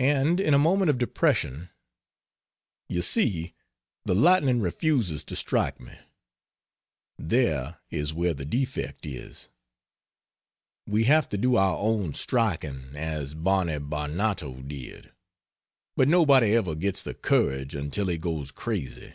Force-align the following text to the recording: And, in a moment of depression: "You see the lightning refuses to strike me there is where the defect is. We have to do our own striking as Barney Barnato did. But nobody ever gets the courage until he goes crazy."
And, 0.00 0.40
in 0.40 0.54
a 0.54 0.58
moment 0.58 0.90
of 0.90 0.98
depression: 0.98 1.70
"You 2.88 3.00
see 3.00 3.54
the 4.04 4.12
lightning 4.12 4.60
refuses 4.60 5.22
to 5.22 5.36
strike 5.36 5.78
me 5.78 5.96
there 7.16 7.78
is 7.88 8.12
where 8.12 8.34
the 8.34 8.44
defect 8.44 9.06
is. 9.06 9.48
We 10.84 11.04
have 11.04 11.28
to 11.28 11.38
do 11.38 11.54
our 11.54 11.76
own 11.76 12.12
striking 12.14 12.96
as 12.96 13.34
Barney 13.34 13.78
Barnato 13.78 14.66
did. 14.66 15.12
But 15.94 16.08
nobody 16.08 16.56
ever 16.56 16.74
gets 16.74 17.02
the 17.04 17.14
courage 17.14 17.72
until 17.72 18.08
he 18.08 18.18
goes 18.18 18.50
crazy." 18.50 19.14